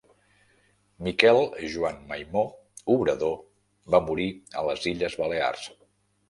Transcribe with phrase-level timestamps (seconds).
[1.07, 1.41] Miquel
[1.73, 2.43] Joan Maimó
[2.95, 3.37] Obrador
[3.97, 5.69] va morir a les Illes Balears.